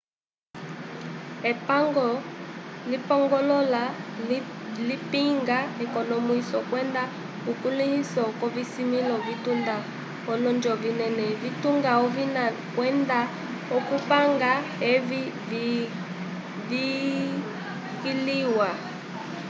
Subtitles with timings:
[1.51, 2.07] epango
[2.91, 3.83] lipongoloka
[4.87, 7.03] lipinga ekonomwiso kwenda
[7.51, 9.75] ukulĩhiso k'ovisimĩlo vitunga
[10.31, 12.43] olonjo vinene vitunga ovina
[12.73, 13.19] kwenda
[13.77, 14.51] okupanga
[14.93, 15.21] evi
[16.69, 18.69] viskiliwa